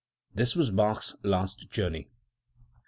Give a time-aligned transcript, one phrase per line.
[0.33, 2.07] This was Bach's last journey."